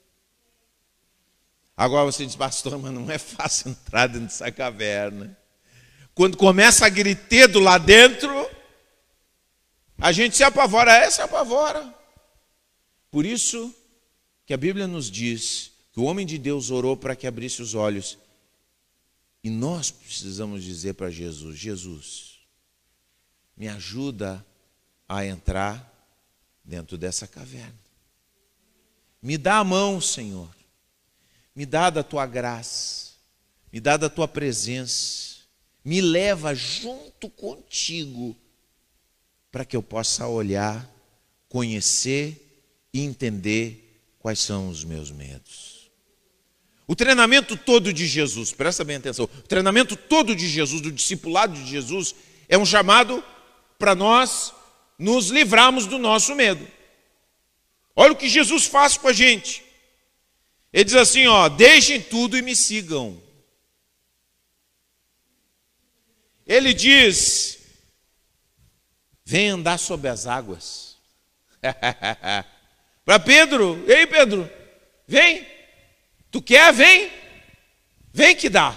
[1.75, 5.37] Agora você diz, pastor, mas não é fácil entrar dentro dessa caverna.
[6.13, 8.49] Quando começa a gritedo lá dentro,
[9.97, 12.00] a gente se apavora, é, se apavora.
[13.11, 13.75] Por isso
[14.45, 17.75] que a Bíblia nos diz que o homem de Deus orou para que abrisse os
[17.75, 18.17] olhos.
[19.43, 22.39] E nós precisamos dizer para Jesus: Jesus,
[23.57, 24.45] me ajuda
[25.09, 25.91] a entrar
[26.63, 27.77] dentro dessa caverna.
[29.21, 30.49] Me dá a mão, Senhor.
[31.53, 33.11] Me dá da tua graça.
[33.71, 35.41] Me dá da tua presença.
[35.83, 38.37] Me leva junto contigo
[39.51, 40.89] para que eu possa olhar,
[41.49, 42.50] conhecer
[42.93, 45.89] e entender quais são os meus medos.
[46.87, 51.53] O treinamento todo de Jesus, presta bem atenção, o treinamento todo de Jesus, do discipulado
[51.53, 52.13] de Jesus,
[52.49, 53.23] é um chamado
[53.79, 54.53] para nós
[54.99, 56.67] nos livrarmos do nosso medo.
[57.95, 59.63] Olha o que Jesus faz com a gente.
[60.71, 63.21] Ele diz assim: ó, deixem tudo e me sigam.
[66.45, 67.59] Ele diz:
[69.23, 70.97] vem andar sobre as águas.
[73.05, 74.49] Para Pedro, ei Pedro,
[75.07, 75.45] vem.
[76.29, 76.71] Tu quer?
[76.73, 77.11] Vem.
[78.13, 78.75] Vem que dá.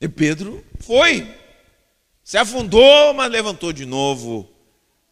[0.00, 1.26] E Pedro foi.
[2.22, 4.50] Se afundou, mas levantou de novo.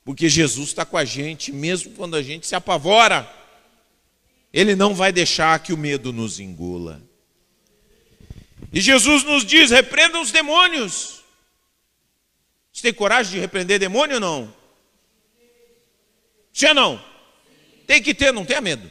[0.05, 3.31] Porque Jesus está com a gente, mesmo quando a gente se apavora.
[4.53, 7.01] Ele não vai deixar que o medo nos engula.
[8.73, 11.23] E Jesus nos diz: repreendam os demônios.
[12.73, 14.55] Você tem coragem de repreender demônio ou não?
[16.53, 17.14] Sim ou não?
[17.87, 18.91] Tem que ter, não tenha medo.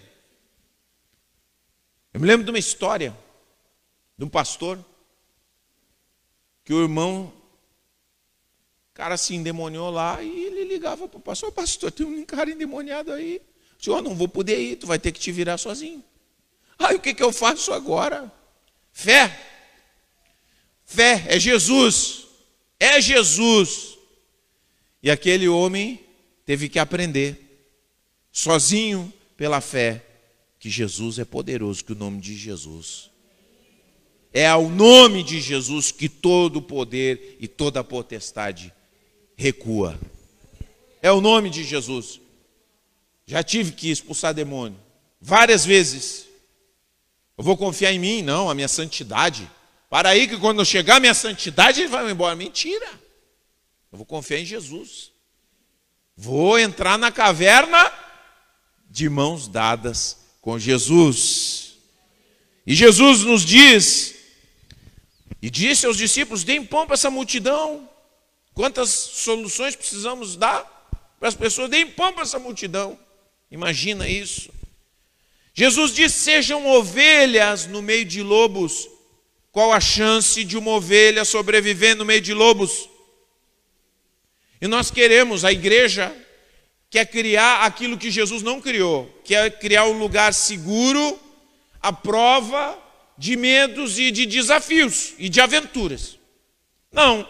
[2.14, 3.18] Eu me lembro de uma história
[4.18, 4.84] de um pastor
[6.64, 7.34] que o irmão,
[8.94, 13.12] cara se endemoniou lá e ele ligava para o pastor: Pastor, tem um cara endemoniado
[13.12, 13.42] aí.
[13.80, 16.04] Senhor, não vou poder ir, tu vai ter que te virar sozinho.
[16.80, 18.32] Aí o que, que eu faço agora?
[18.92, 19.38] Fé.
[20.86, 22.28] Fé é Jesus.
[22.80, 23.98] É Jesus.
[25.02, 26.00] E aquele homem
[26.46, 27.43] teve que aprender,
[28.34, 30.04] sozinho, pela fé,
[30.60, 33.12] que Jesus é poderoso, que o nome de Jesus.
[34.34, 38.74] É ao nome de Jesus que todo o poder e toda a potestade
[39.38, 40.00] recua.
[41.02, 42.20] É o nome de Jesus.
[43.28, 44.80] Já tive que expulsar demônio
[45.22, 46.26] várias vezes.
[47.38, 48.22] Eu vou confiar em mim?
[48.24, 49.50] Não, a minha santidade.
[49.90, 52.36] Para aí que quando chegar a minha santidade, ele vai embora.
[52.36, 52.88] Mentira.
[53.92, 55.12] Eu vou confiar em Jesus.
[56.16, 57.92] Vou entrar na caverna
[58.94, 61.78] de mãos dadas com Jesus.
[62.66, 64.14] E Jesus nos diz,
[65.42, 67.90] e disse aos discípulos: deem pão para essa multidão.
[68.54, 70.62] Quantas soluções precisamos dar
[71.20, 71.72] para as pessoas?
[71.72, 72.98] Deem pão para essa multidão.
[73.50, 74.52] Imagina isso.
[75.56, 78.88] Jesus disse: sejam ovelhas no meio de lobos.
[79.52, 82.88] Qual a chance de uma ovelha sobreviver no meio de lobos?
[84.62, 86.16] E nós queremos, a igreja
[86.94, 91.20] quer criar aquilo que Jesus não criou, quer criar um lugar seguro,
[91.82, 92.78] à prova
[93.18, 96.20] de medos e de desafios e de aventuras.
[96.92, 97.28] Não,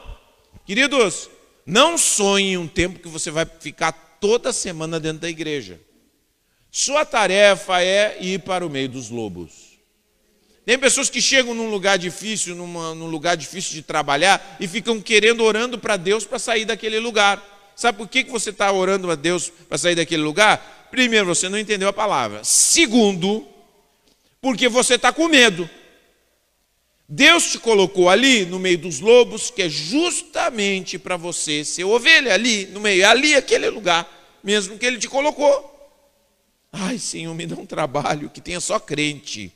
[0.66, 1.30] queridos,
[1.66, 5.80] não sonhe um tempo que você vai ficar toda semana dentro da igreja.
[6.70, 9.80] Sua tarefa é ir para o meio dos lobos.
[10.66, 15.00] Tem pessoas que chegam num lugar difícil, numa, num lugar difícil de trabalhar, e ficam
[15.00, 17.53] querendo, orando para Deus para sair daquele lugar.
[17.76, 20.88] Sabe por que você está orando a Deus para sair daquele lugar?
[20.92, 22.44] Primeiro, você não entendeu a palavra.
[22.44, 23.48] Segundo,
[24.42, 25.70] porque você está com medo.
[27.08, 32.34] Deus te colocou ali no meio dos lobos, que é justamente para você ser ovelha
[32.34, 34.08] ali, no meio, ali aquele lugar,
[34.44, 35.70] mesmo que Ele te colocou.
[36.72, 39.52] Ai, Senhor, me dá um trabalho que tenha só crente.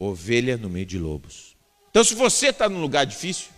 [0.00, 1.54] Ovelha no meio de lobos.
[1.90, 3.48] Então, se você está num lugar difícil,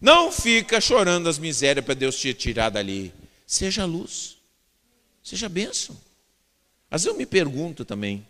[0.00, 3.14] não fica chorando as misérias para Deus te tirar dali.
[3.46, 4.36] Seja luz,
[5.22, 5.96] seja bênção.
[6.90, 8.26] Vezes eu me pergunto também,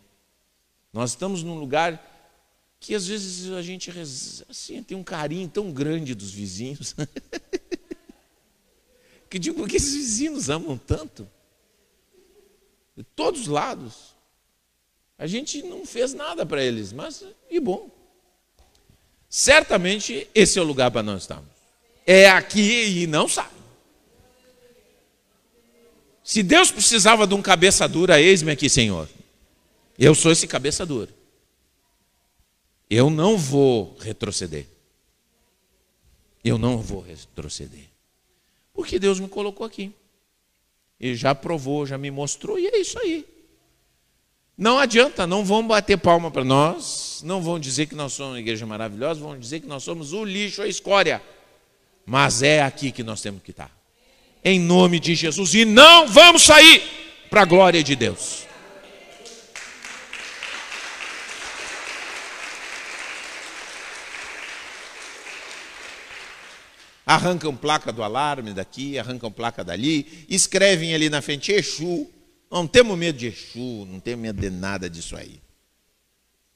[0.92, 2.12] nós estamos num lugar
[2.79, 3.90] que às vezes a gente
[4.49, 6.94] assim, tem um carinho tão grande dos vizinhos.
[9.31, 11.29] que digo, por que esses vizinhos amam tanto?
[12.96, 14.13] De todos os lados.
[15.19, 17.90] A gente não fez nada para eles, mas e bom.
[19.29, 21.48] Certamente esse é o lugar para nós estarmos.
[22.06, 23.50] É aqui e não sai.
[26.23, 29.08] Se Deus precisava de um cabeça dura, eis-me aqui, Senhor.
[29.98, 31.10] Eu sou esse cabeça dura.
[32.88, 34.67] Eu não vou retroceder.
[36.42, 37.88] Eu não vou retroceder.
[38.73, 39.92] Porque Deus me colocou aqui.
[40.98, 43.27] Ele já provou, já me mostrou, e é isso aí.
[44.57, 48.40] Não adianta, não vão bater palma para nós, não vão dizer que nós somos uma
[48.40, 51.21] igreja maravilhosa, vão dizer que nós somos o lixo, a escória.
[52.07, 53.71] Mas é aqui que nós temos que estar.
[54.44, 55.55] Em nome de Jesus.
[55.55, 56.83] E não vamos sair
[57.29, 58.44] para a glória de Deus.
[67.05, 72.09] Arrancam placa do alarme daqui, arrancam placa dali, escrevem ali na frente Exu,
[72.55, 75.40] não temos medo de Exu, não temos medo de nada disso aí.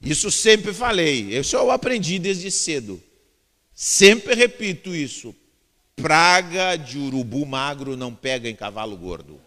[0.00, 3.02] Isso sempre falei, isso eu aprendi desde cedo.
[3.74, 5.34] Sempre repito isso.
[5.96, 9.40] Praga de urubu magro não pega em cavalo gordo.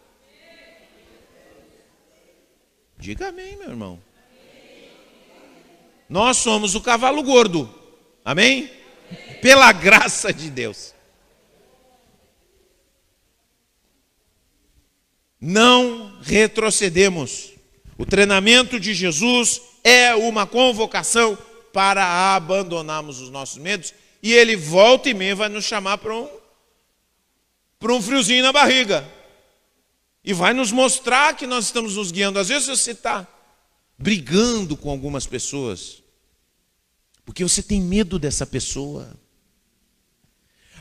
[2.97, 3.97] Diga amém, meu irmão.
[6.10, 7.74] Nós somos o cavalo gordo.
[8.26, 8.70] Amém?
[9.41, 10.93] Pela graça de Deus.
[15.42, 17.52] Não retrocedemos.
[17.98, 21.36] O treinamento de Jesus é uma convocação
[21.74, 26.30] para abandonarmos os nossos medos e ele volta e meia vai nos chamar para um,
[27.80, 29.10] para um friozinho na barriga.
[30.24, 32.38] E vai nos mostrar que nós estamos nos guiando.
[32.38, 33.28] Às vezes você está
[33.98, 36.04] brigando com algumas pessoas,
[37.26, 39.12] porque você tem medo dessa pessoa.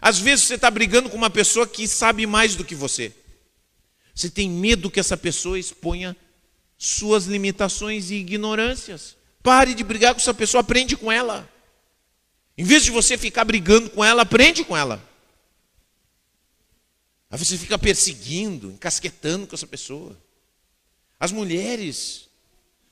[0.02, 3.14] Às vezes você está brigando com uma pessoa que sabe mais do que você.
[4.20, 6.14] Você tem medo que essa pessoa exponha
[6.76, 9.16] suas limitações e ignorâncias.
[9.42, 11.50] Pare de brigar com essa pessoa, aprende com ela.
[12.56, 15.02] Em vez de você ficar brigando com ela, aprende com ela.
[17.30, 20.14] Aí você fica perseguindo, encasquetando com essa pessoa.
[21.18, 22.28] As mulheres,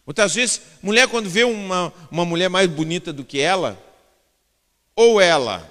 [0.06, 3.78] muitas vezes, mulher quando vê uma, uma mulher mais bonita do que ela,
[4.96, 5.70] ou ela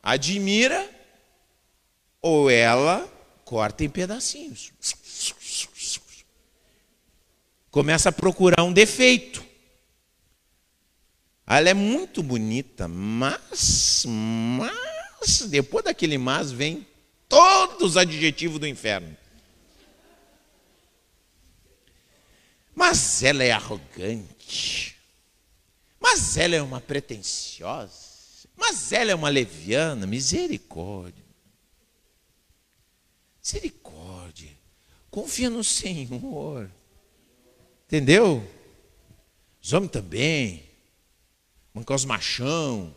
[0.00, 0.88] admira,
[2.20, 3.11] ou ela
[3.52, 4.72] corta em pedacinhos
[7.72, 9.42] começa a procurar um defeito.
[11.44, 16.86] Ela é muito bonita, mas, mas, depois daquele mas vem
[17.28, 19.16] todos os adjetivos do inferno.
[22.74, 24.96] Mas ela é arrogante.
[25.98, 28.48] Mas ela é uma pretensiosa.
[28.56, 30.06] Mas ela é uma leviana.
[30.06, 31.21] Misericórdia.
[33.42, 34.50] Misericórdia.
[35.10, 36.70] Confia no Senhor.
[37.86, 38.48] Entendeu?
[39.60, 40.62] Os homens também.
[41.74, 42.94] Mancar os machão.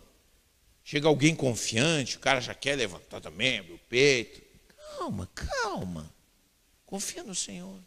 [0.84, 4.40] Chega alguém confiante, o cara já quer levantar também, abrir o peito.
[4.98, 6.14] Calma, calma.
[6.86, 7.80] Confia no Senhor.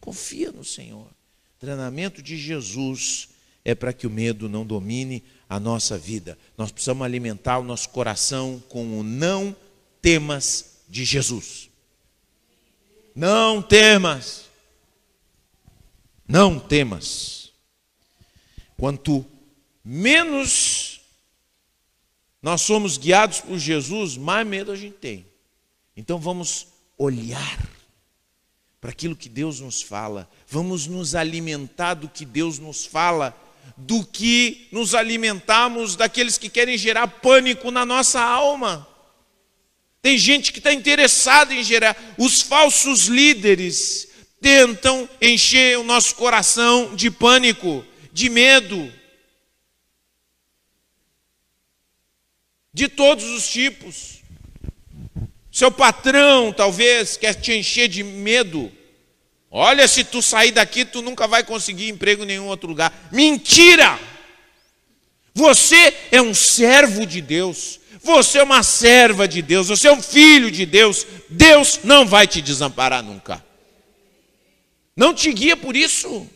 [0.00, 1.10] Confia no Senhor.
[1.58, 3.30] treinamento de Jesus
[3.64, 6.38] é para que o medo não domine a nossa vida.
[6.56, 9.54] Nós precisamos alimentar o nosso coração com o não
[10.00, 11.71] temas de Jesus.
[13.14, 14.46] Não temas.
[16.26, 17.52] Não temas.
[18.76, 19.24] Quanto
[19.84, 21.00] menos
[22.42, 25.26] nós somos guiados por Jesus, mais medo a gente tem.
[25.96, 26.66] Então vamos
[26.98, 27.68] olhar
[28.80, 33.36] para aquilo que Deus nos fala, vamos nos alimentar do que Deus nos fala,
[33.76, 38.88] do que nos alimentamos daqueles que querem gerar pânico na nossa alma.
[40.02, 44.08] Tem gente que está interessada em gerar, os falsos líderes,
[44.40, 48.92] tentam encher o nosso coração de pânico, de medo,
[52.74, 54.20] de todos os tipos.
[55.52, 58.72] Seu patrão talvez quer te encher de medo.
[59.48, 63.08] Olha, se tu sair daqui, tu nunca vai conseguir emprego em nenhum outro lugar.
[63.12, 64.00] Mentira!
[65.34, 67.80] Você é um servo de Deus.
[68.02, 69.68] Você é uma serva de Deus.
[69.68, 71.06] Você é um filho de Deus.
[71.28, 73.44] Deus não vai te desamparar nunca.
[74.96, 76.28] Não te guia por isso.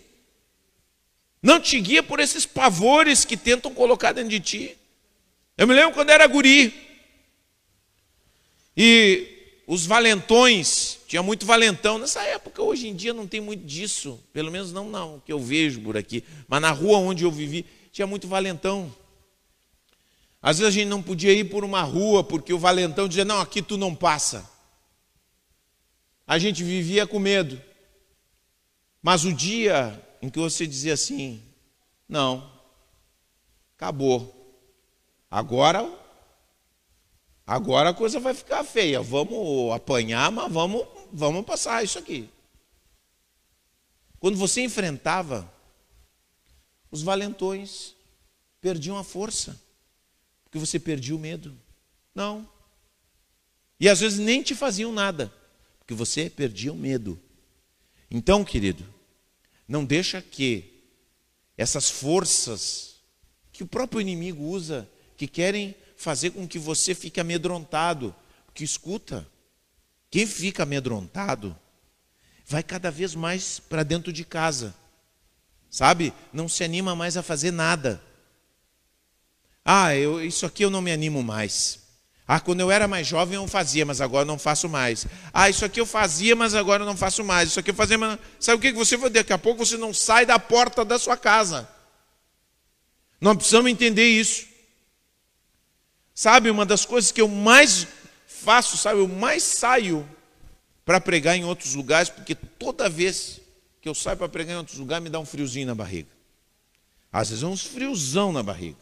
[1.43, 4.77] Não te guia por esses pavores que tentam colocar dentro de ti.
[5.57, 6.73] Eu me lembro quando era guri.
[8.77, 9.37] E
[9.67, 14.51] os valentões, tinha muito valentão nessa época, hoje em dia não tem muito disso, pelo
[14.51, 17.67] menos não não, que eu vejo por aqui, mas na rua onde eu vivi,
[17.97, 18.95] tinha muito valentão.
[20.43, 23.41] Às vezes a gente não podia ir por uma rua porque o valentão dizia: "Não,
[23.41, 24.47] aqui tu não passa".
[26.27, 27.59] A gente vivia com medo.
[29.01, 31.43] Mas o dia em que você dizia assim:
[32.07, 32.53] não,
[33.75, 34.31] acabou.
[35.31, 35.91] Agora,
[37.47, 39.01] agora a coisa vai ficar feia.
[39.01, 42.29] Vamos apanhar, mas vamos, vamos passar isso aqui.
[44.21, 45.51] Quando você enfrentava,
[46.91, 47.95] os valentões
[48.61, 49.61] perdiam a força,
[50.45, 51.57] porque você perdia o medo.
[52.15, 52.49] Não.
[53.79, 55.33] E às vezes nem te faziam nada,
[55.79, 57.21] porque você perdia o medo.
[58.11, 58.85] Então, querido,
[59.69, 60.83] não deixa que
[61.57, 62.97] essas forças
[63.53, 68.15] que o próprio inimigo usa, que querem fazer com que você fique amedrontado,
[68.45, 69.27] porque escuta,
[70.11, 71.57] quem fica amedrontado
[72.47, 74.75] vai cada vez mais para dentro de casa.
[75.77, 76.11] Sabe?
[76.33, 78.03] Não se anima mais a fazer nada.
[79.63, 81.81] Ah, eu, isso aqui eu não me animo mais.
[82.27, 85.07] Ah, quando eu era mais jovem eu fazia, mas agora não faço mais.
[85.35, 87.51] Ah, isso aqui eu fazia, mas agora não faço mais.
[87.51, 88.19] Isso aqui eu fazia, mas.
[88.41, 91.15] Sabe o que você vai daqui a pouco você não sai da porta da sua
[91.15, 91.69] casa.
[93.21, 94.47] Nós precisamos entender isso.
[96.15, 97.87] Sabe, uma das coisas que eu mais
[98.27, 100.09] faço, sabe, eu mais saio
[100.87, 103.43] para pregar em outros lugares, porque toda vez
[103.87, 106.09] que eu saio para pregar em outros lugares me dá um friozinho na barriga.
[107.13, 108.79] Às vezes é uns friozão na barriga.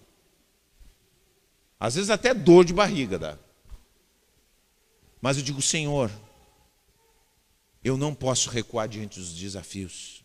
[1.79, 3.39] Às vezes até dor de barriga dá.
[5.21, 6.11] Mas eu digo, Senhor,
[7.85, 10.25] eu não posso recuar diante dos desafios.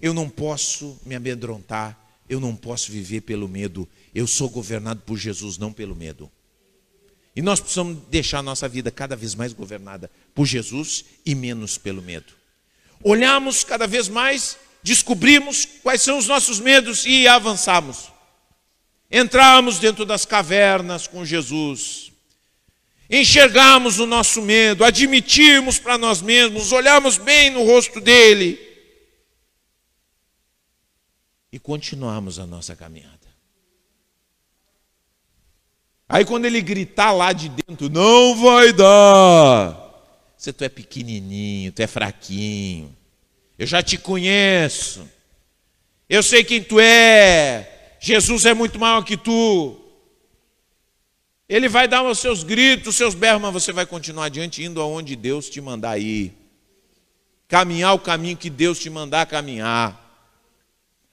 [0.00, 1.98] Eu não posso me amedrontar.
[2.28, 3.88] Eu não posso viver pelo medo.
[4.14, 6.30] Eu sou governado por Jesus, não pelo medo.
[7.34, 11.76] E nós precisamos deixar a nossa vida cada vez mais governada por Jesus e menos
[11.76, 12.43] pelo medo.
[13.04, 18.10] Olhamos cada vez mais, descobrimos quais são os nossos medos e avançamos.
[19.10, 22.10] Entramos dentro das cavernas com Jesus.
[23.10, 28.58] Enxergamos o nosso medo, admitimos para nós mesmos, olhamos bem no rosto dele
[31.52, 33.14] e continuamos a nossa caminhada.
[36.08, 39.83] Aí quando ele gritar lá de dentro, não vai dar.
[40.36, 42.94] Você tu é pequenininho, tu é fraquinho.
[43.58, 45.08] Eu já te conheço.
[46.08, 47.96] Eu sei quem tu é.
[48.00, 49.80] Jesus é muito maior que tu.
[51.48, 54.80] Ele vai dar os seus gritos, os seus berros, mas você vai continuar adiante indo
[54.80, 56.32] aonde Deus te mandar ir.
[57.48, 60.00] Caminhar o caminho que Deus te mandar caminhar.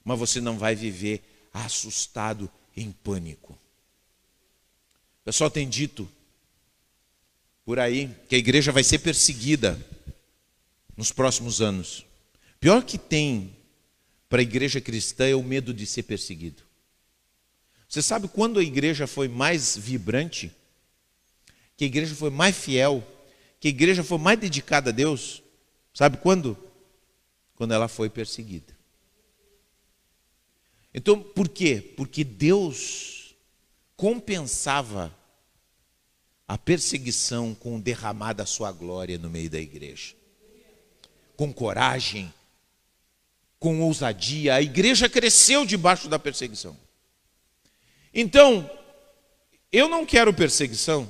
[0.03, 1.22] Mas você não vai viver
[1.53, 3.53] assustado em pânico.
[3.53, 6.09] O pessoal tem dito
[7.66, 9.80] por aí que a igreja vai ser perseguida
[10.95, 12.05] nos próximos anos.
[12.59, 13.55] Pior que tem
[14.30, 16.64] para a igreja cristã é o medo de ser perseguido.
[17.88, 20.55] Você sabe quando a igreja foi mais vibrante?
[21.76, 23.05] Que a igreja foi mais fiel?
[23.59, 25.43] Que a igreja foi mais dedicada a Deus?
[25.93, 26.57] Sabe quando?
[27.55, 28.74] Quando ela foi perseguida.
[30.93, 31.93] Então, por quê?
[31.97, 33.36] Porque Deus
[33.95, 35.14] compensava
[36.51, 40.13] a perseguição com derramar da sua glória no meio da igreja.
[41.37, 42.33] Com coragem,
[43.57, 46.77] com ousadia, a igreja cresceu debaixo da perseguição.
[48.13, 48.69] Então,
[49.71, 51.09] eu não quero perseguição,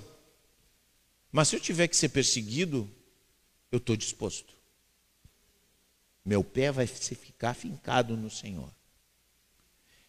[1.31, 2.87] mas se eu tiver que ser perseguido,
[3.71, 4.53] eu estou disposto.
[6.23, 8.71] Meu pé vai ficar fincado no Senhor.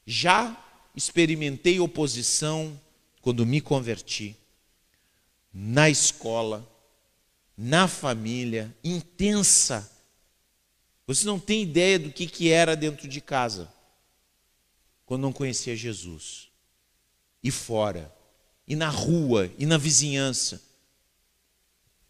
[0.04, 0.62] Já
[0.94, 2.78] experimentei oposição
[3.22, 4.36] quando me converti,
[5.52, 6.68] na escola,
[7.56, 9.90] na família, intensa.
[11.06, 13.72] Você não tem ideia do que, que era dentro de casa,
[15.04, 16.48] quando não conhecia Jesus.
[17.42, 18.12] E fora,
[18.66, 20.62] e na rua, e na vizinhança.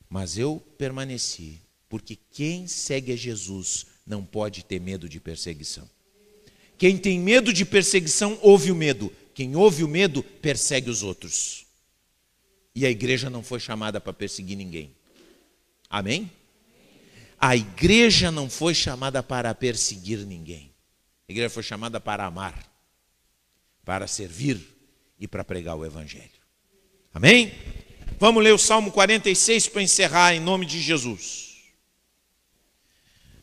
[0.08, 5.88] Mas eu permaneci, porque quem segue a Jesus não pode ter medo de perseguição.
[6.76, 9.12] Quem tem medo de perseguição, ouve o medo.
[9.34, 11.61] Quem ouve o medo, persegue os outros.
[12.74, 14.94] E a igreja não foi chamada para perseguir ninguém.
[15.88, 16.30] Amém?
[17.38, 20.72] A igreja não foi chamada para perseguir ninguém.
[21.28, 22.66] A igreja foi chamada para amar,
[23.84, 24.60] para servir
[25.18, 26.30] e para pregar o evangelho.
[27.12, 27.52] Amém?
[28.18, 31.56] Vamos ler o Salmo 46 para encerrar em nome de Jesus.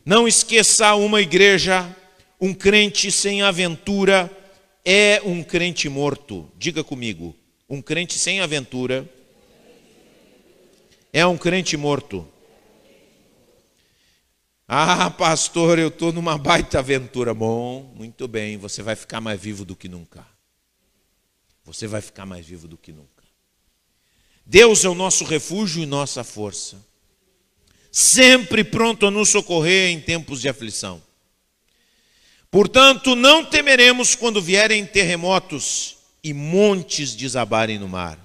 [0.04, 1.96] Não esqueça uma igreja
[2.40, 4.34] um crente sem aventura
[4.82, 6.50] é um crente morto.
[6.56, 7.36] Diga comigo,
[7.68, 9.06] um crente sem aventura
[11.12, 12.26] é um crente morto.
[14.66, 17.34] Ah, pastor, eu estou numa baita aventura.
[17.34, 20.24] Bom, muito bem, você vai ficar mais vivo do que nunca.
[21.64, 23.20] Você vai ficar mais vivo do que nunca.
[24.46, 26.84] Deus é o nosso refúgio e nossa força,
[27.92, 31.00] sempre pronto a nos socorrer em tempos de aflição.
[32.50, 38.18] Portanto, não temeremos quando vierem terremotos e montes desabarem no mar,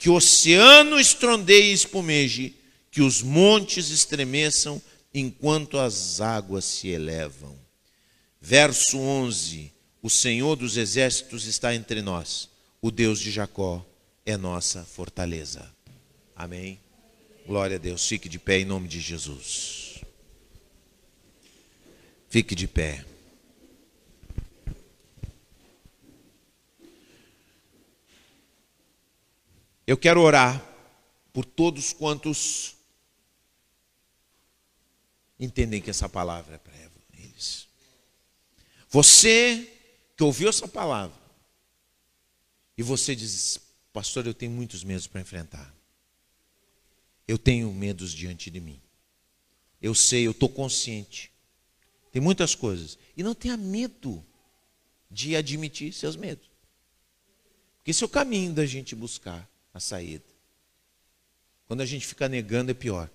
[0.00, 2.54] que o oceano estrondeie e espumeje,
[2.90, 4.80] que os montes estremeçam
[5.12, 7.54] enquanto as águas se elevam.
[8.40, 9.70] Verso 11:
[10.02, 12.48] O Senhor dos exércitos está entre nós,
[12.80, 13.86] o Deus de Jacó
[14.24, 15.70] é nossa fortaleza.
[16.34, 16.80] Amém.
[17.46, 18.08] Glória a Deus.
[18.08, 20.00] Fique de pé em nome de Jesus.
[22.30, 23.04] Fique de pé.
[29.90, 30.64] Eu quero orar
[31.32, 32.76] por todos quantos
[35.36, 36.72] entendem que essa palavra é para
[37.18, 37.66] eles.
[38.88, 39.68] Você
[40.16, 41.20] que ouviu essa palavra
[42.78, 43.58] e você diz:
[43.92, 45.74] Pastor, eu tenho muitos medos para enfrentar.
[47.26, 48.80] Eu tenho medos diante de mim.
[49.82, 51.32] Eu sei, eu estou consciente.
[52.12, 52.96] Tem muitas coisas.
[53.16, 54.24] E não tenha medo
[55.10, 56.48] de admitir seus medos.
[57.78, 60.24] Porque esse é o caminho da gente buscar a saída.
[61.66, 63.08] Quando a gente fica negando é pior.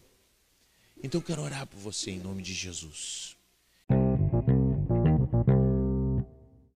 [1.03, 3.35] Então eu quero orar por você em nome de Jesus.